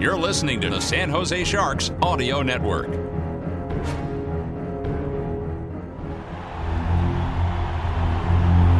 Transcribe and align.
You're 0.00 0.16
listening 0.16 0.62
to 0.62 0.70
the 0.70 0.80
San 0.80 1.10
Jose 1.10 1.44
Sharks 1.44 1.90
Audio 2.00 2.40
Network. 2.40 2.88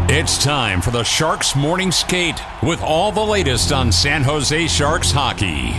It's 0.09 0.43
time 0.43 0.81
for 0.81 0.91
the 0.91 1.05
Sharks 1.05 1.55
Morning 1.55 1.93
Skate 1.93 2.41
with 2.63 2.81
all 2.81 3.13
the 3.13 3.21
latest 3.21 3.71
on 3.71 3.93
San 3.93 4.23
Jose 4.23 4.67
Sharks 4.69 5.11
hockey. 5.11 5.73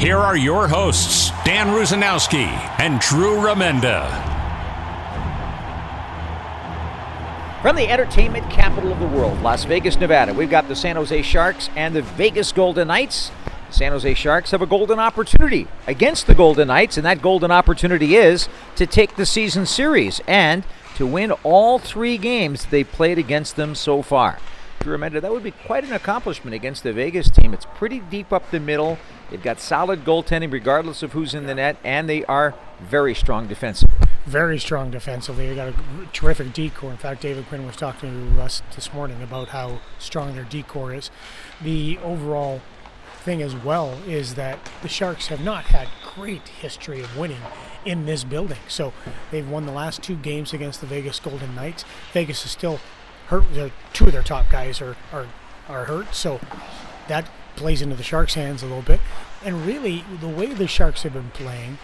Here 0.00 0.16
are 0.16 0.36
your 0.36 0.68
hosts, 0.68 1.30
Dan 1.44 1.74
Rusanowsky 1.74 2.46
and 2.78 3.00
Drew 3.00 3.38
Remenda. 3.38 4.06
From 7.62 7.74
the 7.74 7.88
entertainment 7.88 8.48
capital 8.48 8.92
of 8.92 9.00
the 9.00 9.08
world, 9.08 9.42
Las 9.42 9.64
Vegas, 9.64 9.98
Nevada, 9.98 10.32
we've 10.32 10.50
got 10.50 10.68
the 10.68 10.76
San 10.76 10.94
Jose 10.94 11.22
Sharks 11.22 11.68
and 11.74 11.96
the 11.96 12.02
Vegas 12.02 12.52
Golden 12.52 12.86
Knights. 12.86 13.32
San 13.70 13.92
Jose 13.92 14.14
Sharks 14.14 14.52
have 14.52 14.62
a 14.62 14.66
golden 14.66 14.98
opportunity 14.98 15.66
against 15.86 16.26
the 16.26 16.34
Golden 16.34 16.68
Knights, 16.68 16.96
and 16.96 17.04
that 17.04 17.20
golden 17.20 17.50
opportunity 17.50 18.16
is 18.16 18.48
to 18.76 18.86
take 18.86 19.16
the 19.16 19.26
season 19.26 19.66
series 19.66 20.20
and 20.26 20.64
to 20.96 21.06
win 21.06 21.32
all 21.42 21.78
three 21.78 22.16
games 22.16 22.66
they 22.66 22.84
played 22.84 23.18
against 23.18 23.56
them 23.56 23.74
so 23.74 24.00
far. 24.02 24.38
Remember, 24.84 25.18
that 25.18 25.32
would 25.32 25.42
be 25.42 25.50
quite 25.50 25.84
an 25.84 25.92
accomplishment 25.92 26.54
against 26.54 26.82
the 26.82 26.92
Vegas 26.92 27.30
team. 27.30 27.54
It's 27.54 27.66
pretty 27.76 28.00
deep 28.00 28.32
up 28.32 28.50
the 28.50 28.60
middle. 28.60 28.98
They've 29.30 29.42
got 29.42 29.58
solid 29.58 30.04
goaltending 30.04 30.52
regardless 30.52 31.02
of 31.02 31.12
who's 31.12 31.34
in 31.34 31.46
the 31.46 31.54
net, 31.54 31.78
and 31.82 32.08
they 32.08 32.24
are 32.26 32.54
very 32.80 33.14
strong 33.14 33.46
defensively. 33.46 33.96
Very 34.26 34.58
strong 34.58 34.90
defensively. 34.90 35.48
They 35.48 35.54
got 35.54 35.68
a 35.68 35.74
terrific 36.12 36.52
D 36.52 36.70
corps. 36.70 36.90
In 36.90 36.96
fact, 36.98 37.22
David 37.22 37.46
Quinn 37.46 37.66
was 37.66 37.76
talking 37.76 38.34
to 38.36 38.42
us 38.42 38.62
this 38.74 38.92
morning 38.92 39.22
about 39.22 39.48
how 39.48 39.80
strong 39.98 40.34
their 40.34 40.44
D 40.44 40.62
corps 40.62 40.92
is. 40.92 41.10
The 41.62 41.98
overall 41.98 42.60
thing 43.24 43.42
as 43.42 43.56
well 43.56 43.98
is 44.06 44.34
that 44.34 44.58
the 44.82 44.88
Sharks 44.88 45.28
have 45.28 45.42
not 45.42 45.64
had 45.64 45.88
great 46.14 46.46
history 46.46 47.00
of 47.00 47.16
winning 47.16 47.40
in 47.84 48.06
this 48.06 48.22
building. 48.22 48.58
So 48.68 48.92
they've 49.30 49.48
won 49.48 49.66
the 49.66 49.72
last 49.72 50.02
two 50.02 50.16
games 50.16 50.52
against 50.52 50.80
the 50.80 50.86
Vegas 50.86 51.18
Golden 51.18 51.54
Knights. 51.54 51.84
Vegas 52.12 52.44
is 52.44 52.50
still 52.50 52.80
hurt. 53.28 53.44
Two 53.92 54.06
of 54.06 54.12
their 54.12 54.22
top 54.22 54.50
guys 54.50 54.80
are, 54.80 54.96
are, 55.12 55.26
are 55.68 55.86
hurt. 55.86 56.14
So 56.14 56.38
that 57.08 57.28
plays 57.56 57.82
into 57.82 57.96
the 57.96 58.02
Sharks' 58.02 58.34
hands 58.34 58.62
a 58.62 58.66
little 58.66 58.82
bit. 58.82 59.00
And 59.44 59.66
really, 59.66 60.04
the 60.20 60.28
way 60.28 60.52
the 60.52 60.68
Sharks 60.68 61.02
have 61.02 61.14
been 61.14 61.30
playing 61.30 61.78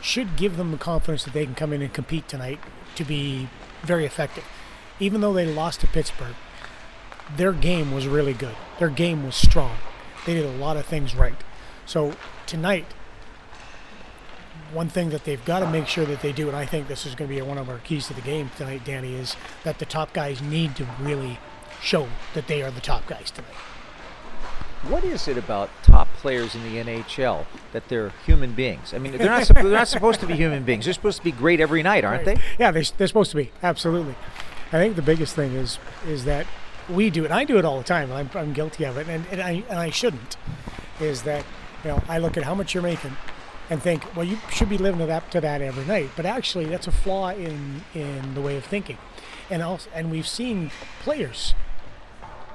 should 0.00 0.36
give 0.36 0.56
them 0.56 0.70
the 0.70 0.78
confidence 0.78 1.24
that 1.24 1.34
they 1.34 1.44
can 1.44 1.54
come 1.54 1.72
in 1.72 1.82
and 1.82 1.92
compete 1.92 2.28
tonight 2.28 2.58
to 2.94 3.04
be 3.04 3.48
very 3.82 4.06
effective. 4.06 4.44
Even 4.98 5.20
though 5.20 5.32
they 5.32 5.46
lost 5.46 5.80
to 5.80 5.86
Pittsburgh, 5.86 6.34
their 7.36 7.52
game 7.52 7.92
was 7.92 8.06
really 8.06 8.32
good. 8.32 8.56
Their 8.78 8.88
game 8.88 9.24
was 9.24 9.36
strong. 9.36 9.76
They 10.26 10.34
did 10.34 10.44
a 10.44 10.58
lot 10.58 10.76
of 10.76 10.86
things 10.86 11.14
right. 11.14 11.34
So 11.86 12.14
tonight, 12.46 12.86
one 14.72 14.88
thing 14.88 15.10
that 15.10 15.24
they've 15.24 15.44
got 15.44 15.60
to 15.60 15.70
make 15.70 15.86
sure 15.86 16.04
that 16.04 16.22
they 16.22 16.32
do, 16.32 16.48
and 16.48 16.56
I 16.56 16.64
think 16.66 16.86
this 16.88 17.04
is 17.06 17.14
going 17.14 17.28
to 17.28 17.34
be 17.34 17.42
one 17.42 17.58
of 17.58 17.68
our 17.68 17.78
keys 17.78 18.06
to 18.08 18.14
the 18.14 18.20
game 18.20 18.50
tonight, 18.56 18.84
Danny, 18.84 19.14
is 19.14 19.36
that 19.64 19.78
the 19.78 19.84
top 19.86 20.12
guys 20.12 20.40
need 20.40 20.76
to 20.76 20.86
really 21.00 21.38
show 21.82 22.08
that 22.34 22.46
they 22.46 22.62
are 22.62 22.70
the 22.70 22.80
top 22.80 23.06
guys 23.06 23.30
tonight. 23.30 23.54
What 24.88 25.04
is 25.04 25.28
it 25.28 25.36
about 25.36 25.68
top 25.82 26.08
players 26.14 26.54
in 26.54 26.62
the 26.62 26.76
NHL 26.82 27.44
that 27.72 27.88
they're 27.88 28.12
human 28.24 28.52
beings? 28.52 28.94
I 28.94 28.98
mean, 28.98 29.12
they're 29.12 29.26
not, 29.26 29.46
they're 29.48 29.64
not 29.64 29.88
supposed 29.88 30.20
to 30.20 30.26
be 30.26 30.34
human 30.34 30.62
beings. 30.64 30.86
They're 30.86 30.94
supposed 30.94 31.18
to 31.18 31.24
be 31.24 31.32
great 31.32 31.60
every 31.60 31.82
night, 31.82 32.02
aren't 32.04 32.26
Right. 32.26 32.36
they? 32.36 32.42
Yeah, 32.58 32.70
they're, 32.70 32.84
they're 32.96 33.06
supposed 33.06 33.30
to 33.32 33.36
be. 33.36 33.50
Absolutely. 33.62 34.14
I 34.72 34.78
think 34.78 34.96
the 34.96 35.02
biggest 35.02 35.34
thing 35.34 35.52
is 35.54 35.78
is 36.06 36.24
that 36.26 36.46
we 36.90 37.10
do 37.10 37.24
it. 37.24 37.30
I 37.30 37.44
do 37.44 37.58
it 37.58 37.64
all 37.64 37.78
the 37.78 37.84
time. 37.84 38.10
and 38.10 38.18
I'm, 38.18 38.30
I'm 38.38 38.52
guilty 38.52 38.84
of 38.84 38.96
it, 38.96 39.08
and, 39.08 39.24
and 39.30 39.40
I 39.40 39.64
and 39.68 39.78
I 39.78 39.90
shouldn't. 39.90 40.36
Is 41.00 41.22
that 41.22 41.44
you 41.84 41.90
know 41.90 42.02
I 42.08 42.18
look 42.18 42.36
at 42.36 42.44
how 42.44 42.54
much 42.54 42.74
you're 42.74 42.82
making, 42.82 43.16
and 43.68 43.82
think, 43.82 44.04
well, 44.16 44.24
you 44.24 44.38
should 44.50 44.68
be 44.68 44.78
living 44.78 45.00
to 45.00 45.06
that 45.06 45.30
to 45.32 45.40
that 45.40 45.62
every 45.62 45.84
night. 45.84 46.10
But 46.16 46.26
actually, 46.26 46.66
that's 46.66 46.86
a 46.86 46.92
flaw 46.92 47.30
in 47.30 47.82
in 47.94 48.34
the 48.34 48.40
way 48.40 48.56
of 48.56 48.64
thinking, 48.64 48.98
and 49.48 49.62
also 49.62 49.88
and 49.94 50.10
we've 50.10 50.28
seen 50.28 50.70
players 51.02 51.54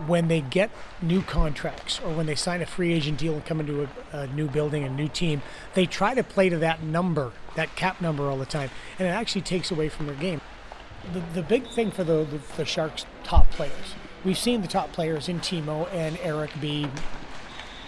when 0.08 0.28
they 0.28 0.42
get 0.42 0.70
new 1.02 1.22
contracts 1.22 2.02
or 2.02 2.14
when 2.14 2.26
they 2.26 2.36
sign 2.36 2.62
a 2.62 2.66
free 2.66 2.94
agent 2.94 3.18
deal 3.18 3.34
and 3.34 3.46
come 3.46 3.62
into 3.62 3.84
a, 3.84 4.18
a 4.18 4.28
new 4.28 4.48
building, 4.48 4.84
a 4.84 4.90
new 4.90 5.08
team, 5.08 5.42
they 5.74 5.86
try 5.86 6.14
to 6.14 6.22
play 6.22 6.50
to 6.50 6.58
that 6.58 6.84
number, 6.84 7.32
that 7.56 7.74
cap 7.78 8.02
number 8.02 8.30
all 8.30 8.38
the 8.38 8.46
time, 8.46 8.70
and 9.00 9.08
it 9.08 9.12
actually 9.12 9.42
takes 9.42 9.72
away 9.72 9.88
from 9.88 10.06
their 10.08 10.16
game. 10.16 10.42
The, 11.14 11.22
the 11.34 11.44
big 11.44 11.68
thing 11.68 11.92
for 11.92 12.04
the, 12.04 12.24
the, 12.26 12.40
the 12.58 12.66
Sharks' 12.66 13.06
top 13.24 13.50
players, 13.52 13.96
we've 14.24 14.38
seen 14.38 14.62
the 14.62 14.68
top 14.68 14.92
players 14.92 15.30
in 15.30 15.40
Timo 15.40 15.88
and 15.94 16.18
Erik 16.20 16.52
be 16.60 16.88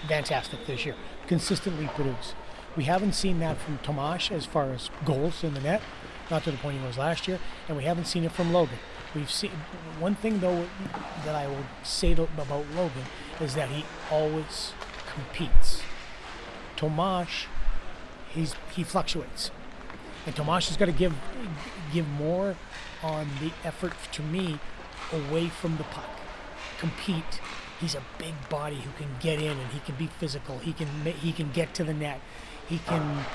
fantastic 0.08 0.66
this 0.66 0.86
year, 0.86 0.96
consistently 1.28 1.88
produce. 1.88 2.34
We 2.76 2.84
haven't 2.84 3.14
seen 3.14 3.40
that 3.40 3.58
from 3.58 3.80
Tomash 3.80 4.32
as 4.32 4.46
far 4.46 4.72
as 4.72 4.92
goals 5.04 5.44
in 5.44 5.56
the 5.56 5.60
net, 5.60 5.82
not 6.30 6.44
to 6.44 6.52
the 6.52 6.58
point 6.58 6.80
he 6.80 6.86
was 6.86 6.98
last 6.98 7.28
year, 7.28 7.40
and 7.68 7.76
we 7.76 7.84
haven't 7.84 8.06
seen 8.06 8.24
it 8.24 8.32
from 8.32 8.54
Logan. 8.54 8.78
We've 9.16 9.32
seen 9.32 9.52
one 10.00 10.16
thing 10.16 10.40
though 10.40 10.68
that 11.26 11.34
I 11.34 11.48
will 11.48 11.66
say 11.84 12.14
to, 12.14 12.24
about 12.24 12.66
Logan 12.76 13.04
is 13.42 13.56
that 13.56 13.70
he 13.70 13.84
always 14.12 14.74
competes. 15.12 15.82
Tomash, 16.76 17.48
he's 18.30 18.54
he 18.76 18.84
fluctuates, 18.84 19.50
and 20.26 20.36
Tomash 20.36 20.68
has 20.68 20.78
got 20.78 20.86
to 20.86 20.92
give 20.92 21.16
give 21.92 22.08
more 22.08 22.56
on 23.04 23.28
the 23.40 23.52
effort 23.64 23.94
to 24.14 24.22
me 24.22 24.60
away 25.12 25.48
from 25.48 25.78
the 25.78 25.84
puck, 25.84 26.10
compete. 26.80 27.42
He's 27.80 27.96
a 27.96 28.02
big 28.18 28.34
body 28.50 28.78
who 28.78 28.92
can 28.98 29.10
get 29.20 29.40
in 29.40 29.58
and 29.58 29.72
he 29.72 29.80
can 29.82 29.96
be 29.96 30.08
physical. 30.08 30.58
He 30.60 30.74
can 30.74 30.88
he 31.06 31.32
can 31.32 31.52
get 31.52 31.74
to 31.76 31.84
the 31.84 31.94
net. 31.94 32.20
He 32.68 32.80
can 32.80 33.26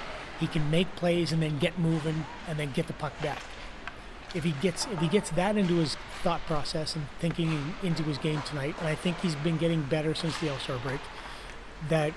he 0.40 0.46
can 0.46 0.70
make 0.70 0.94
plays 0.96 1.32
and 1.32 1.40
then 1.42 1.58
get 1.58 1.78
moving 1.78 2.26
and 2.48 2.58
then 2.58 2.72
get 2.72 2.88
the 2.88 2.92
puck 2.92 3.12
back. 3.22 3.40
If 4.34 4.44
he 4.44 4.52
gets 4.62 4.86
if 4.86 4.98
he 4.98 5.08
gets 5.08 5.30
that 5.30 5.56
into 5.56 5.74
his 5.76 5.96
thought 6.22 6.40
process 6.46 6.96
and 6.96 7.06
thinking 7.20 7.74
into 7.82 8.02
his 8.02 8.18
game 8.18 8.42
tonight, 8.42 8.74
and 8.80 8.88
I 8.88 8.94
think 8.94 9.20
he's 9.20 9.36
been 9.36 9.58
getting 9.58 9.82
better 9.82 10.14
since 10.14 10.36
the 10.38 10.50
All 10.50 10.58
Star 10.58 10.78
break, 10.78 11.00
that 11.88 12.12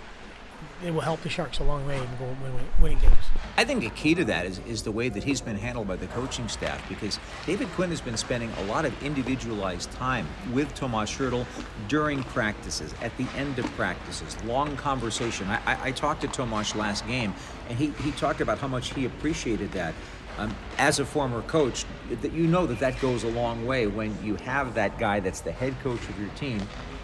it 0.84 0.94
will 0.94 1.02
help 1.02 1.22
the 1.22 1.30
Sharks 1.30 1.60
a 1.60 1.64
long 1.64 1.86
way 1.88 1.98
in 1.98 2.04
go- 2.18 2.26
win- 2.42 2.54
win- 2.54 2.68
winning 2.82 3.00
games. 3.00 3.16
I 3.58 3.64
think 3.64 3.84
a 3.84 3.90
key 3.90 4.14
to 4.16 4.26
that 4.26 4.46
is, 4.46 4.60
is 4.60 4.84
the 4.84 4.92
way 4.92 5.10
that 5.10 5.24
he's 5.24 5.42
been 5.42 5.58
handled 5.58 5.88
by 5.88 5.96
the 5.96 6.08
coaching 6.08 6.48
staff 6.48 6.88
because 6.90 7.20
David 7.46 7.70
Quinn 7.70 7.90
has 7.90 8.02
been 8.02 8.18
spending 8.18 8.52
a 8.60 8.64
lot 8.66 8.86
of 8.86 9.04
individualized 9.04 9.92
time 9.94 10.28
with 10.54 10.74
Tomas 10.76 11.12
Hertl 11.12 11.46
during 11.88 12.24
practices, 12.24 12.94
at 13.02 13.16
the 13.18 13.26
end 13.36 13.58
of 13.58 13.66
practices, 13.76 14.42
long 14.44 14.76
conversation. 14.76 15.48
I, 15.48 15.62
I, 15.66 15.78
I 15.86 15.92
talked 15.92 16.22
to 16.22 16.28
Tomas 16.28 16.76
last 16.76 17.08
game 17.08 17.34
and 17.70 17.78
he, 17.78 17.88
he 18.04 18.12
talked 18.12 18.42
about 18.42 18.60
how 18.60 18.68
much 18.68 18.94
he 18.94 19.06
appreciated 19.06 19.72
that. 19.72 19.94
Um, 20.38 20.54
as 20.78 21.00
a 21.00 21.06
former 21.06 21.42
coach, 21.44 21.86
that 22.10 22.34
you 22.34 22.46
know 22.46 22.66
that 22.66 22.80
that 22.80 23.00
goes 23.00 23.24
a 23.24 23.30
long 23.30 23.66
way 23.66 23.88
when 23.88 24.22
you 24.22 24.36
have 24.36 24.74
that 24.74 25.00
guy 25.00 25.22
that's 25.22 25.40
the 25.40 25.54
head 25.54 25.74
coach 25.82 26.02
of 26.10 26.20
your 26.20 26.28
team 26.32 26.60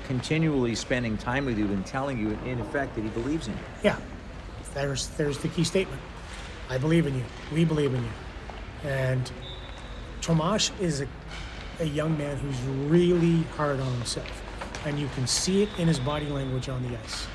continually 0.07 0.75
spending 0.75 1.17
time 1.17 1.45
with 1.45 1.57
you 1.57 1.65
and 1.65 1.85
telling 1.85 2.17
you 2.17 2.37
in 2.45 2.59
effect 2.59 2.95
that 2.95 3.03
he 3.03 3.09
believes 3.09 3.47
in 3.47 3.53
you. 3.53 3.59
Yeah, 3.83 3.97
there's 4.73 5.07
there's 5.09 5.37
the 5.37 5.47
key 5.49 5.63
statement. 5.63 6.01
I 6.69 6.77
believe 6.77 7.07
in 7.07 7.15
you. 7.15 7.23
We 7.53 7.65
believe 7.65 7.93
in 7.93 8.01
you. 8.01 8.89
And 8.89 9.31
Tomash 10.21 10.71
is 10.79 11.01
a, 11.01 11.07
a 11.79 11.85
young 11.85 12.17
man 12.17 12.37
who's 12.37 12.59
really 12.89 13.43
hard 13.57 13.79
on 13.79 13.91
himself, 13.93 14.41
and 14.85 14.99
you 14.99 15.09
can 15.15 15.27
see 15.27 15.63
it 15.63 15.69
in 15.77 15.87
his 15.87 15.99
body 15.99 16.27
language 16.27 16.69
on 16.69 16.81
the 16.83 16.97
ice. 16.97 17.25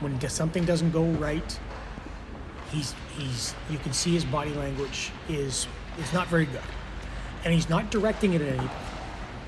When 0.00 0.18
something 0.28 0.64
doesn't 0.64 0.92
go 0.92 1.04
right, 1.04 1.58
he's 2.70 2.94
he's 3.16 3.54
you 3.70 3.78
can 3.78 3.92
see 3.92 4.12
his 4.12 4.24
body 4.24 4.54
language 4.54 5.10
is 5.28 5.66
is 5.98 6.12
not 6.12 6.28
very 6.28 6.46
good, 6.46 6.62
and 7.44 7.52
he's 7.52 7.68
not 7.68 7.90
directing 7.90 8.34
it 8.34 8.40
at 8.40 8.48
anybody. 8.48 8.70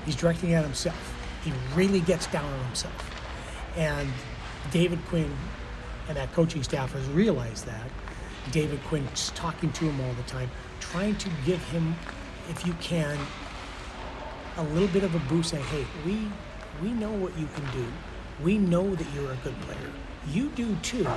He's 0.05 0.15
directing 0.15 0.51
it 0.51 0.55
at 0.55 0.63
himself. 0.63 1.12
He 1.43 1.51
really 1.75 2.01
gets 2.01 2.27
down 2.27 2.45
on 2.51 2.65
himself, 2.65 3.11
and 3.77 4.09
David 4.71 4.99
Quinn 5.05 5.31
and 6.07 6.17
that 6.17 6.31
coaching 6.33 6.63
staff 6.63 6.93
has 6.93 7.07
realized 7.09 7.65
that. 7.65 7.89
David 8.51 8.83
Quinn's 8.83 9.31
talking 9.35 9.71
to 9.71 9.85
him 9.85 10.01
all 10.01 10.13
the 10.13 10.23
time, 10.23 10.49
trying 10.79 11.15
to 11.15 11.29
give 11.45 11.63
him, 11.69 11.95
if 12.49 12.65
you 12.65 12.73
can, 12.81 13.17
a 14.57 14.63
little 14.63 14.89
bit 14.89 15.03
of 15.03 15.15
a 15.15 15.19
boost 15.19 15.51
saying, 15.51 15.63
hey, 15.65 15.85
we 16.05 16.27
we 16.81 16.89
know 16.89 17.11
what 17.11 17.37
you 17.37 17.47
can 17.55 17.65
do. 17.71 17.85
We 18.43 18.57
know 18.57 18.95
that 18.95 19.07
you're 19.13 19.31
a 19.31 19.37
good 19.37 19.59
player. 19.61 19.91
You 20.27 20.49
do 20.49 20.75
too. 20.77 21.07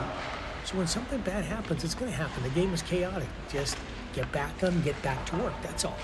So 0.65 0.77
when 0.77 0.87
something 0.87 1.21
bad 1.21 1.45
happens, 1.45 1.83
it's 1.83 1.95
going 1.95 2.11
to 2.11 2.17
happen. 2.17 2.43
The 2.43 2.51
game 2.51 2.75
is 2.75 2.83
chaotic. 2.83 3.29
Just 3.51 3.77
get 4.13 4.31
back 4.33 4.63
on, 4.63 4.83
get 4.83 5.01
back 5.03 5.25
to 5.27 5.37
work. 5.37 5.55
That's 5.63 5.85
all. 5.85 5.97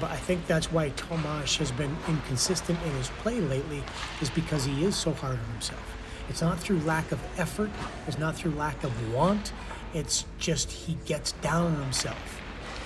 But 0.00 0.10
I 0.10 0.16
think 0.16 0.46
that's 0.46 0.70
why 0.70 0.90
Tomas 0.90 1.56
has 1.56 1.72
been 1.72 1.96
inconsistent 2.06 2.78
in 2.84 2.92
his 2.92 3.08
play 3.08 3.40
lately, 3.40 3.82
is 4.20 4.30
because 4.30 4.64
he 4.64 4.84
is 4.84 4.96
so 4.96 5.12
hard 5.12 5.38
on 5.38 5.52
himself. 5.52 5.82
It's 6.28 6.42
not 6.42 6.58
through 6.60 6.80
lack 6.80 7.10
of 7.10 7.20
effort. 7.38 7.70
It's 8.06 8.18
not 8.18 8.36
through 8.36 8.52
lack 8.52 8.84
of 8.84 9.14
want. 9.14 9.52
It's 9.94 10.26
just 10.38 10.70
he 10.70 10.98
gets 11.06 11.32
down 11.32 11.74
on 11.74 11.82
himself, 11.82 12.40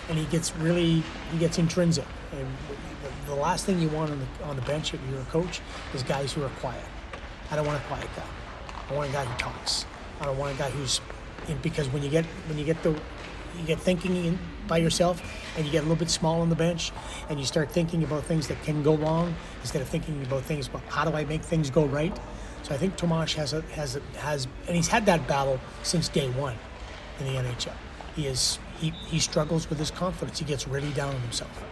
and 0.08 0.16
he 0.16 0.24
gets 0.26 0.54
really 0.56 1.02
he 1.32 1.38
gets 1.38 1.58
intrinsic. 1.58 2.06
And 2.32 2.46
the 3.26 3.34
last 3.34 3.66
thing 3.66 3.80
you 3.80 3.88
want 3.88 4.10
on 4.10 4.20
the 4.20 4.44
on 4.44 4.56
the 4.56 4.62
bench 4.62 4.94
if 4.94 5.00
you're 5.10 5.20
a 5.20 5.24
coach 5.24 5.60
is 5.94 6.02
guys 6.02 6.32
who 6.32 6.42
are 6.44 6.50
quiet. 6.60 6.84
I 7.50 7.56
don't 7.56 7.66
want 7.66 7.82
a 7.82 7.86
quiet 7.86 8.08
guy. 8.16 8.22
I 8.88 8.94
want 8.94 9.10
a 9.10 9.12
guy 9.12 9.24
who 9.24 9.38
talks. 9.38 9.84
I 10.20 10.26
don't 10.26 10.38
want 10.38 10.54
a 10.54 10.58
guy 10.58 10.70
who's 10.70 11.00
because 11.60 11.88
when 11.88 12.02
you 12.02 12.08
get 12.08 12.24
when 12.46 12.58
you 12.58 12.64
get 12.64 12.82
the 12.82 12.98
you 13.58 13.66
get 13.66 13.78
thinking 13.78 14.16
in, 14.24 14.38
by 14.66 14.78
yourself 14.78 15.20
and 15.56 15.66
you 15.66 15.72
get 15.72 15.80
a 15.80 15.82
little 15.82 15.96
bit 15.96 16.10
small 16.10 16.40
on 16.40 16.48
the 16.48 16.54
bench 16.54 16.92
and 17.28 17.38
you 17.38 17.44
start 17.44 17.70
thinking 17.70 18.04
about 18.04 18.24
things 18.24 18.48
that 18.48 18.62
can 18.62 18.82
go 18.82 18.96
wrong 18.96 19.34
instead 19.60 19.82
of 19.82 19.88
thinking 19.88 20.22
about 20.22 20.42
things 20.42 20.68
about 20.68 20.82
how 20.88 21.04
do 21.04 21.14
I 21.16 21.24
make 21.24 21.42
things 21.42 21.70
go 21.70 21.84
right. 21.86 22.16
So 22.62 22.74
I 22.74 22.78
think 22.78 22.96
Tomas 22.96 23.34
has 23.34 23.52
a, 23.52 23.62
has 23.72 23.96
a, 23.96 24.00
has 24.18 24.46
and 24.66 24.76
he's 24.76 24.88
had 24.88 25.04
that 25.06 25.26
battle 25.26 25.60
since 25.82 26.08
day 26.08 26.30
one 26.30 26.56
in 27.18 27.26
the 27.26 27.32
NHL. 27.32 27.74
He 28.14 28.26
is 28.26 28.58
he, 28.78 28.90
he 29.06 29.18
struggles 29.18 29.68
with 29.68 29.78
his 29.78 29.90
confidence. 29.90 30.38
He 30.38 30.44
gets 30.44 30.66
really 30.66 30.90
down 30.90 31.14
on 31.14 31.20
himself. 31.20 31.64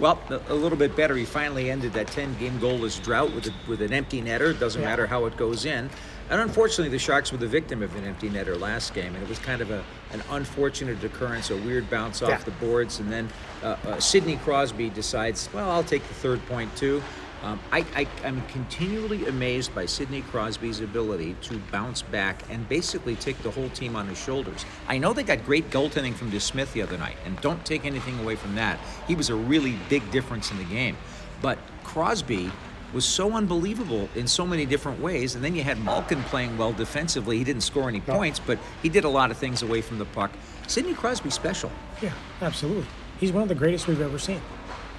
Well, 0.00 0.18
a 0.48 0.54
little 0.54 0.76
bit 0.76 0.96
better. 0.96 1.14
He 1.14 1.24
finally 1.24 1.70
ended 1.70 1.92
that 1.92 2.08
10-game 2.08 2.58
goalless 2.58 3.02
drought 3.02 3.32
with 3.32 3.46
a, 3.46 3.52
with 3.68 3.80
an 3.80 3.92
empty 3.92 4.20
netter. 4.20 4.50
It 4.50 4.58
doesn't 4.58 4.82
yeah. 4.82 4.88
matter 4.88 5.06
how 5.06 5.26
it 5.26 5.36
goes 5.36 5.64
in. 5.64 5.88
And 6.30 6.40
unfortunately, 6.40 6.88
the 6.88 6.98
Sharks 6.98 7.30
were 7.30 7.38
the 7.38 7.46
victim 7.46 7.82
of 7.82 7.94
an 7.96 8.04
empty 8.04 8.30
netter 8.30 8.58
last 8.58 8.94
game, 8.94 9.14
and 9.14 9.22
it 9.22 9.28
was 9.28 9.38
kind 9.38 9.60
of 9.60 9.70
a, 9.70 9.84
an 10.12 10.22
unfortunate 10.30 11.02
occurrence, 11.04 11.50
a 11.50 11.56
weird 11.56 11.88
bounce 11.90 12.22
off 12.22 12.30
yeah. 12.30 12.38
the 12.38 12.50
boards, 12.52 12.98
and 12.98 13.12
then 13.12 13.28
uh, 13.62 13.76
uh, 13.86 14.00
Sidney 14.00 14.36
Crosby 14.36 14.88
decides, 14.88 15.48
well, 15.52 15.70
I'll 15.70 15.84
take 15.84 16.02
the 16.08 16.14
third 16.14 16.44
point 16.46 16.74
too. 16.76 17.02
Um, 17.44 17.60
I, 17.70 17.84
I, 17.94 18.06
I'm 18.24 18.40
continually 18.46 19.26
amazed 19.26 19.74
by 19.74 19.84
Sidney 19.84 20.22
Crosby's 20.22 20.80
ability 20.80 21.36
to 21.42 21.58
bounce 21.70 22.00
back 22.00 22.42
and 22.48 22.66
basically 22.70 23.16
take 23.16 23.36
the 23.42 23.50
whole 23.50 23.68
team 23.68 23.96
on 23.96 24.08
his 24.08 24.18
shoulders. 24.18 24.64
I 24.88 24.96
know 24.96 25.12
they 25.12 25.24
got 25.24 25.44
great 25.44 25.68
goaltending 25.68 26.14
from 26.14 26.30
DeSmith 26.30 26.72
the 26.72 26.80
other 26.80 26.96
night, 26.96 27.16
and 27.26 27.38
don't 27.42 27.62
take 27.66 27.84
anything 27.84 28.18
away 28.18 28.36
from 28.36 28.54
that. 28.54 28.80
He 29.06 29.14
was 29.14 29.28
a 29.28 29.34
really 29.34 29.76
big 29.90 30.10
difference 30.10 30.50
in 30.50 30.56
the 30.56 30.64
game. 30.64 30.96
But 31.42 31.58
Crosby 31.82 32.50
was 32.94 33.04
so 33.04 33.32
unbelievable 33.32 34.08
in 34.14 34.26
so 34.26 34.46
many 34.46 34.64
different 34.64 34.98
ways. 35.00 35.34
And 35.34 35.44
then 35.44 35.54
you 35.54 35.62
had 35.62 35.84
Malkin 35.84 36.22
playing 36.24 36.56
well 36.56 36.72
defensively. 36.72 37.36
He 37.36 37.44
didn't 37.44 37.62
score 37.62 37.90
any 37.90 38.00
points, 38.00 38.38
but 38.38 38.58
he 38.82 38.88
did 38.88 39.04
a 39.04 39.08
lot 39.08 39.30
of 39.30 39.36
things 39.36 39.62
away 39.62 39.82
from 39.82 39.98
the 39.98 40.06
puck. 40.06 40.30
Sidney 40.66 40.94
Crosby 40.94 41.28
special. 41.28 41.70
Yeah, 42.00 42.12
absolutely. 42.40 42.86
He's 43.20 43.32
one 43.32 43.42
of 43.42 43.48
the 43.48 43.54
greatest 43.54 43.86
we've 43.86 44.00
ever 44.00 44.18
seen. 44.18 44.40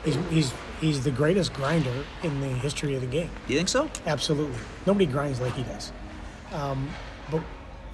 He's, 0.06 0.16
he's 0.30 0.54
he's 0.80 1.04
the 1.04 1.12
greatest 1.12 1.54
grinder 1.54 2.06
in 2.24 2.40
the 2.40 2.48
history 2.48 2.96
of 2.96 3.02
the 3.02 3.08
game. 3.08 3.30
You 3.48 3.58
think 3.58 3.70
so? 3.70 3.90
Absolutely. 4.06 4.60
Nobody 4.86 5.08
grinds 5.08 5.42
like 5.42 5.54
he 5.54 5.64
does. 5.64 5.92
Um, 6.54 6.90
but 7.32 7.42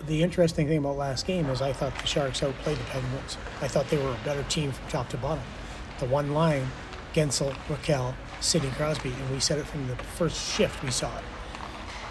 the 0.08 0.22
interesting 0.22 0.68
thing 0.68 0.80
about 0.80 0.98
last 0.98 1.26
game 1.26 1.46
is 1.48 1.62
I 1.62 1.74
thought 1.74 1.98
the 1.98 2.08
Sharks 2.08 2.44
outplayed 2.44 2.78
the 2.78 2.84
Penguins. 2.86 3.38
I 3.62 3.68
thought 3.68 3.90
they 3.90 3.98
were 3.98 4.12
a 4.12 4.20
better 4.26 4.44
team 4.44 4.72
from 4.72 4.88
top 4.90 5.10
to 5.10 5.18
bottom. 5.18 5.44
The 6.00 6.06
one 6.08 6.34
line, 6.34 6.68
Guentzel, 7.14 7.54
Rakell, 7.68 8.14
Sidney 8.42 8.72
Crosby, 8.72 9.12
and 9.12 9.32
we 9.32 9.40
said 9.40 9.60
it 9.60 9.66
from 9.66 9.88
the 9.88 9.96
first 9.96 10.56
shift 10.56 10.84
we 10.84 10.92
saw 10.92 11.16
it. 11.18 11.24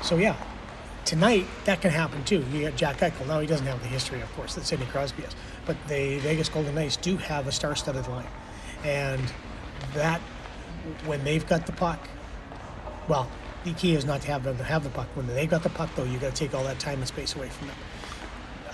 So 0.02 0.16
yeah, 0.16 0.36
tonight 1.04 1.46
that 1.64 1.82
can 1.82 1.90
happen 1.90 2.24
too. 2.24 2.44
You 2.52 2.68
got 2.68 2.76
Jack 2.76 2.98
Eichel. 2.98 3.26
Now 3.26 3.40
he 3.40 3.46
doesn't 3.46 3.66
have 3.66 3.82
the 3.82 3.88
history, 3.88 4.20
of 4.22 4.32
course, 4.34 4.54
that 4.54 4.64
Sidney 4.64 4.86
Crosby 4.86 5.22
has, 5.22 5.34
but 5.66 5.76
the 5.88 6.18
Vegas 6.20 6.48
Golden 6.48 6.74
Knights 6.74 6.96
do 6.96 7.16
have 7.16 7.46
a 7.48 7.52
star-studded 7.52 8.06
line, 8.08 8.26
and 8.84 9.20
that 9.94 10.20
when 11.06 11.22
they've 11.24 11.46
got 11.46 11.66
the 11.66 11.72
puck, 11.72 12.08
well, 13.08 13.28
the 13.64 13.72
key 13.74 13.94
is 13.94 14.04
not 14.04 14.22
to 14.22 14.28
have 14.28 14.44
them 14.44 14.56
have 14.56 14.84
the 14.84 14.90
puck. 14.90 15.08
When 15.14 15.26
they've 15.26 15.50
got 15.50 15.62
the 15.62 15.70
puck, 15.70 15.90
though, 15.96 16.04
you 16.04 16.18
got 16.18 16.34
to 16.34 16.36
take 16.36 16.54
all 16.54 16.64
that 16.64 16.78
time 16.78 16.98
and 16.98 17.08
space 17.08 17.34
away 17.34 17.48
from 17.48 17.68
them. 17.68 17.76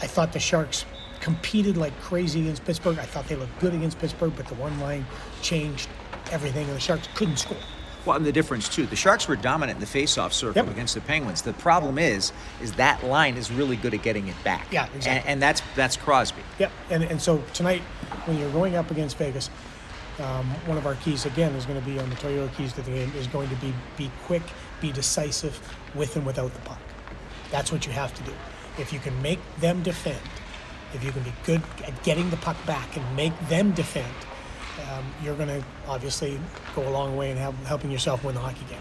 I 0.01 0.07
thought 0.07 0.33
the 0.33 0.39
Sharks 0.41 0.85
competed 1.21 1.77
like 1.77 1.99
crazy 2.01 2.43
against 2.43 2.65
Pittsburgh. 2.65 2.99
I 2.99 3.05
thought 3.05 3.27
they 3.27 3.37
looked 3.37 3.59
good 3.59 3.75
against 3.75 3.99
Pittsburgh, 3.99 4.33
but 4.37 4.47
the 4.47 4.55
one 4.55 4.79
line 4.79 5.07
changed 5.43 5.89
everything, 6.31 6.67
and 6.67 6.77
the 6.77 6.81
Sharks 6.81 7.09
couldn't 7.15 7.39
score. 7.39 7.57
Well, 8.05 8.17
and 8.17 8.25
the 8.25 8.31
difference 8.31 8.69
too, 8.69 8.87
the 8.87 8.95
Sharks 8.95 9.27
were 9.27 9.35
dominant 9.35 9.77
in 9.77 9.81
the 9.81 9.87
face-off 9.87 10.33
circle 10.33 10.63
yep. 10.63 10.73
against 10.73 10.95
the 10.95 11.01
Penguins. 11.01 11.43
The 11.43 11.55
problem 11.55 11.99
is, 11.99 12.33
is 12.63 12.73
that 12.75 13.03
line 13.03 13.37
is 13.37 13.51
really 13.51 13.75
good 13.75 13.95
at 13.95 14.03
getting 14.03 14.29
it 14.29 14.37
back. 14.45 14.69
Yeah, 14.71 14.87
exactly. 14.95 15.11
And, 15.11 15.27
and 15.27 15.43
that's 15.43 15.61
that's 15.75 15.97
Crosby. 15.97 16.43
Yep. 16.61 16.71
And 16.91 17.03
and 17.03 17.21
so 17.21 17.43
tonight, 17.53 17.83
when 18.27 18.39
you're 18.39 18.53
going 18.53 18.77
up 18.77 18.93
against 18.93 19.17
Vegas, 19.17 19.51
um, 20.19 20.47
one 20.67 20.79
of 20.79 20.87
our 20.87 20.95
keys 20.97 21.27
again 21.27 21.53
is 21.55 21.67
going 21.67 21.79
to 21.79 21.85
be 21.85 21.99
on 21.99 22.09
the 22.09 22.17
Toyota 22.17 22.55
keys 22.57 22.73
to 22.75 22.83
the 22.83 22.91
game 22.91 23.13
is 23.17 23.27
going 23.27 23.49
to 23.49 23.57
be 23.57 23.73
be 23.97 24.11
quick, 24.25 24.43
be 24.81 24.93
decisive 24.93 25.61
with 25.95 26.17
and 26.17 26.25
without 26.25 26.53
the 26.55 26.61
puck. 26.61 26.81
That's 27.51 27.71
what 27.71 27.87
you 27.87 27.93
have 27.93 28.15
to 28.15 28.23
do. 28.23 28.33
If 28.79 28.93
you 28.93 28.99
can 28.99 29.21
make 29.23 29.39
them 29.59 29.83
defend, 29.83 30.21
if 30.95 31.05
you 31.05 31.13
can 31.13 31.23
be 31.23 31.33
good 31.45 31.63
at 31.87 32.03
getting 32.03 32.31
the 32.31 32.37
puck 32.39 32.57
back 32.67 32.97
and 32.97 33.17
make 33.17 33.33
them 33.49 33.73
defend, 33.73 34.15
um, 34.91 35.05
you're 35.23 35.37
going 35.37 35.49
to 35.49 35.65
obviously 35.89 36.39
go 36.75 36.87
a 36.87 36.91
long 36.91 37.17
way 37.17 37.31
in 37.31 37.37
help, 37.37 37.57
helping 37.65 37.91
yourself 37.91 38.25
win 38.25 38.35
the 38.35 38.41
hockey 38.41 38.65
game. 38.69 38.81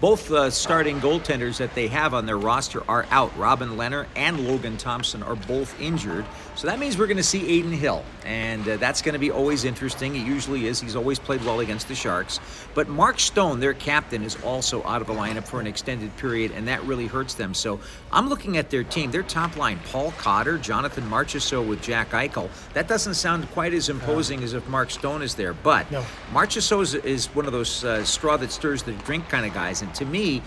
Both 0.00 0.30
uh, 0.30 0.50
starting 0.50 1.00
goaltenders 1.00 1.56
that 1.56 1.74
they 1.74 1.88
have 1.88 2.12
on 2.12 2.26
their 2.26 2.36
roster 2.36 2.82
are 2.88 3.06
out. 3.10 3.34
Robin 3.38 3.70
Lehner 3.70 4.06
and 4.14 4.46
Logan 4.46 4.76
Thompson 4.76 5.22
are 5.22 5.36
both 5.36 5.80
injured. 5.80 6.26
So 6.54 6.66
that 6.66 6.78
means 6.78 6.98
we're 6.98 7.06
going 7.06 7.16
to 7.16 7.22
see 7.22 7.60
Adin 7.60 7.72
Hill. 7.72 8.04
And 8.24 8.68
uh, 8.68 8.76
that's 8.76 9.00
going 9.00 9.14
to 9.14 9.18
be 9.18 9.30
always 9.30 9.64
interesting. 9.64 10.14
It 10.14 10.26
usually 10.26 10.66
is. 10.66 10.80
He's 10.80 10.96
always 10.96 11.18
played 11.18 11.42
well 11.44 11.60
against 11.60 11.88
the 11.88 11.94
Sharks. 11.94 12.40
But 12.74 12.88
Mark 12.88 13.18
Stone, 13.18 13.60
their 13.60 13.72
captain, 13.72 14.22
is 14.22 14.36
also 14.42 14.84
out 14.84 15.00
of 15.00 15.06
the 15.06 15.14
lineup 15.14 15.46
for 15.46 15.60
an 15.60 15.66
extended 15.66 16.14
period, 16.18 16.52
and 16.52 16.68
that 16.68 16.82
really 16.84 17.06
hurts 17.06 17.34
them. 17.34 17.54
So 17.54 17.80
I'm 18.12 18.28
looking 18.28 18.58
at 18.58 18.68
their 18.68 18.84
team. 18.84 19.10
Their 19.10 19.22
top 19.22 19.56
line 19.56 19.80
Paul 19.86 20.12
Cotter, 20.18 20.58
Jonathan 20.58 21.04
Marchessault 21.04 21.66
with 21.66 21.80
Jack 21.80 22.10
Eichel. 22.10 22.50
That 22.74 22.86
doesn't 22.86 23.14
sound 23.14 23.50
quite 23.52 23.72
as 23.72 23.88
imposing 23.88 24.42
as 24.42 24.52
if 24.52 24.66
Mark 24.68 24.90
Stone 24.90 25.22
is 25.22 25.34
there. 25.34 25.54
But 25.54 25.90
no. 25.90 26.04
Marchessault 26.32 26.82
is, 26.82 26.94
is 26.94 27.26
one 27.34 27.46
of 27.46 27.52
those 27.52 27.82
uh, 27.82 28.04
straw 28.04 28.36
that 28.36 28.52
stirs 28.52 28.82
the 28.82 28.92
drink 28.92 29.28
kind 29.30 29.46
of 29.46 29.54
guys. 29.54 29.85
And 29.86 29.94
to 29.94 30.04
me, 30.04 30.42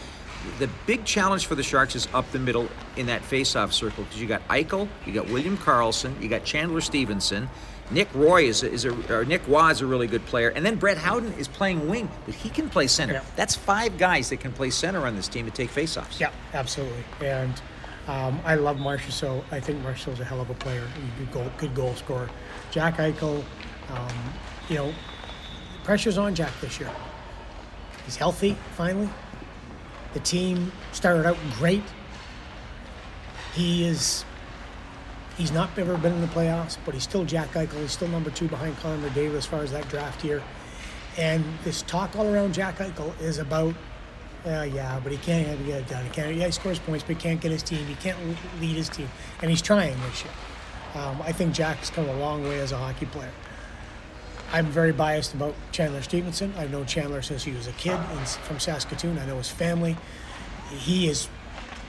the 0.59 0.69
big 0.85 1.05
challenge 1.05 1.45
for 1.45 1.55
the 1.55 1.63
Sharks 1.63 1.95
is 1.95 2.07
up 2.13 2.29
the 2.31 2.39
middle 2.39 2.69
in 2.95 3.07
that 3.07 3.23
face-off 3.23 3.73
circle 3.73 4.03
because 4.03 4.21
you 4.21 4.27
got 4.27 4.45
Eichel, 4.47 4.87
you 5.05 5.13
got 5.13 5.27
William 5.29 5.57
Karlsson, 5.57 6.21
you 6.21 6.29
got 6.29 6.43
Chandler 6.43 6.81
Stephenson. 6.81 7.49
Nick 7.91 8.07
Roy 8.13 8.43
is 8.43 8.61
a, 8.61 8.71
is 8.71 8.85
a 8.85 8.91
or 9.11 9.25
Nick 9.25 9.47
Waugh 9.47 9.69
is 9.69 9.81
a 9.81 9.85
really 9.85 10.05
good 10.05 10.23
player, 10.27 10.49
and 10.49 10.63
then 10.63 10.75
Brett 10.75 10.97
Howden 10.97 11.33
is 11.33 11.47
playing 11.47 11.89
wing, 11.89 12.07
but 12.25 12.35
he 12.35 12.49
can 12.49 12.69
play 12.69 12.85
center. 12.85 13.13
Yeah. 13.13 13.23
That's 13.35 13.55
five 13.55 13.97
guys 13.97 14.29
that 14.29 14.41
can 14.41 14.51
play 14.51 14.69
center 14.69 15.07
on 15.07 15.15
this 15.15 15.27
team 15.27 15.45
to 15.45 15.51
take 15.51 15.71
faceoffs. 15.71 16.19
Yeah, 16.19 16.31
absolutely. 16.53 17.03
And 17.21 17.59
um, 18.07 18.39
I 18.45 18.55
love 18.55 18.77
Marchessault. 18.77 19.43
I 19.51 19.59
think 19.59 19.83
Marchessault's 19.83 20.19
a 20.19 20.23
hell 20.23 20.39
of 20.39 20.51
a 20.51 20.53
player, 20.53 20.87
good 21.17 21.31
goal, 21.31 21.51
good 21.57 21.73
goal 21.73 21.95
scorer. 21.95 22.29
Jack 22.69 22.97
Eichel, 22.97 23.43
um, 23.89 24.13
you 24.69 24.75
know, 24.75 24.93
pressure's 25.83 26.19
on 26.19 26.35
Jack 26.35 26.51
this 26.61 26.79
year. 26.79 26.91
He's 28.05 28.17
healthy 28.17 28.55
finally. 28.73 29.09
The 30.13 30.19
team 30.19 30.71
started 30.91 31.25
out 31.25 31.37
great. 31.57 31.83
He 33.53 33.85
is 33.85 34.25
he's 35.37 35.51
not 35.51 35.69
ever 35.77 35.97
been 35.97 36.13
in 36.13 36.21
the 36.21 36.27
playoffs, 36.27 36.77
but 36.85 36.93
he's 36.93 37.03
still 37.03 37.25
Jack 37.25 37.49
Eichel. 37.53 37.81
He's 37.81 37.91
still 37.91 38.07
number 38.09 38.29
two 38.29 38.47
behind 38.47 38.77
Connor 38.77 39.09
McDavid 39.09 39.35
as 39.35 39.45
far 39.45 39.61
as 39.61 39.71
that 39.71 39.87
draft 39.89 40.21
here. 40.21 40.43
And 41.17 41.43
this 41.63 41.81
talk 41.83 42.15
all 42.15 42.27
around 42.27 42.53
Jack 42.53 42.77
Eichel 42.77 43.19
is 43.19 43.39
about, 43.39 43.73
uh, 44.45 44.67
yeah, 44.71 44.99
but 45.01 45.11
he 45.11 45.17
can't 45.17 45.65
get 45.65 45.81
it 45.81 45.87
done. 45.87 46.03
He 46.05 46.11
can't. 46.11 46.35
Yeah, 46.35 46.45
he 46.45 46.51
scores 46.51 46.79
points, 46.79 47.03
but 47.03 47.15
he 47.15 47.21
can't 47.21 47.41
get 47.41 47.51
his 47.51 47.63
team. 47.63 47.85
He 47.87 47.95
can't 47.95 48.17
lead 48.59 48.75
his 48.75 48.89
team, 48.89 49.09
and 49.41 49.49
he's 49.49 49.61
trying 49.61 49.99
this 50.01 50.23
year. 50.23 50.33
Um, 50.95 51.21
I 51.21 51.31
think 51.31 51.53
Jack's 51.53 51.89
come 51.89 52.07
a 52.09 52.17
long 52.17 52.43
way 52.43 52.59
as 52.59 52.71
a 52.71 52.77
hockey 52.77 53.05
player. 53.05 53.31
I'm 54.51 54.65
very 54.65 54.91
biased 54.91 55.35
about 55.35 55.53
Chandler 55.71 56.01
Stephenson. 56.01 56.53
I've 56.57 56.71
known 56.71 56.87
Chandler 56.87 57.21
since 57.21 57.43
he 57.43 57.51
was 57.51 57.67
a 57.67 57.71
kid 57.73 57.97
from 58.43 58.59
Saskatoon. 58.59 59.19
I 59.19 59.25
know 59.25 59.37
his 59.37 59.49
family. 59.49 59.95
He 60.71 61.07
is 61.07 61.27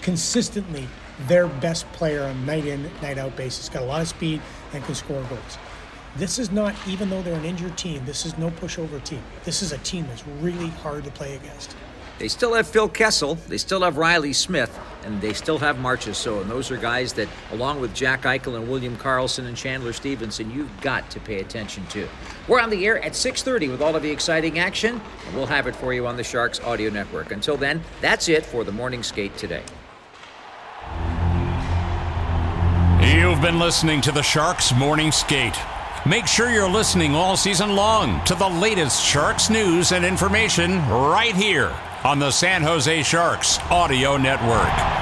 consistently 0.03 0.87
their 1.27 1.47
best 1.47 1.91
player 1.93 2.23
on 2.23 2.45
night 2.45 2.67
in, 2.67 2.91
night 3.01 3.19
out 3.19 3.35
basis. 3.37 3.69
Got 3.69 3.83
a 3.83 3.87
lot 3.87 4.03
of 4.03 4.09
speed 4.09 4.43
and 4.75 4.85
can 4.85 4.95
score 4.95 5.23
goals. 5.25 5.59
This 6.17 6.39
is 6.39 6.51
not, 6.51 6.75
even 6.87 7.09
though 7.09 7.23
they're 7.23 7.39
an 7.39 7.45
injured 7.45 7.79
team, 7.79 8.05
this 8.05 8.27
is 8.27 8.37
no 8.37 8.51
pushover 8.51 9.03
team. 9.03 9.23
This 9.45 9.63
is 9.63 9.73
a 9.73 9.79
team 9.79 10.07
that's 10.09 10.27
really 10.41 10.69
hard 10.69 11.05
to 11.05 11.11
play 11.13 11.37
against. 11.37 11.77
They 12.21 12.29
still 12.29 12.53
have 12.53 12.69
Phil 12.69 12.87
Kessel, 12.87 13.37
they 13.49 13.57
still 13.57 13.81
have 13.81 13.97
Reilly 13.97 14.35
Smith, 14.35 14.79
and 15.05 15.23
they 15.23 15.33
still 15.33 15.57
have 15.57 15.79
Marches. 15.79 16.19
So, 16.19 16.43
and 16.43 16.51
those 16.51 16.71
are 16.71 16.77
guys 16.77 17.15
that, 17.15 17.29
along 17.51 17.81
with 17.81 17.95
Jack 17.95 18.25
Eichel 18.25 18.57
and 18.57 18.69
William 18.69 18.95
Karlsson 18.99 19.47
and 19.47 19.57
Chandler 19.57 19.95
Stephenson, 19.95 20.51
you've 20.51 20.81
got 20.83 21.11
to 21.13 21.21
pay 21.21 21.41
attention 21.41 21.87
to. 21.87 22.07
We're 22.47 22.61
on 22.61 22.69
the 22.69 22.85
air 22.85 23.03
at 23.03 23.13
6:30 23.13 23.71
with 23.71 23.81
all 23.81 23.97
of 23.97 24.03
the 24.03 24.11
exciting 24.11 24.59
action, 24.59 25.01
and 25.27 25.35
we'll 25.35 25.47
have 25.47 25.67
it 25.67 25.75
for 25.75 25.95
you 25.95 26.07
on 26.07 26.19
the 26.19 26.23
Sharks 26.23 26.61
Audio 26.61 26.91
Network. 26.91 27.33
Until 27.33 27.57
then, 27.57 27.83
that's 28.03 28.29
it 28.29 28.45
for 28.45 28.65
the 28.65 28.73
morning 28.73 29.03
skate 29.03 29.35
today. 29.39 29.63
You've 33.01 33.41
been 33.41 33.59
listening 33.59 34.03
to 34.03 34.13
the 34.13 34.23
Sharks 34.23 34.75
Morning 34.75 35.11
Skate. 35.11 35.57
Make 36.05 36.27
sure 36.27 36.51
you're 36.51 36.69
listening 36.69 37.15
all 37.15 37.35
season 37.39 37.75
long 37.75 38.23
to 38.27 38.35
the 38.35 38.49
latest 38.49 39.03
Sharks 39.03 39.49
news 39.49 39.93
and 39.93 40.05
information 40.05 40.87
right 40.91 41.35
here 41.35 41.75
on 42.05 42.19
the 42.19 42.31
San 42.31 42.63
Jose 42.63 43.03
Sharks 43.03 43.59
Audio 43.71 44.17
Network. 44.17 45.00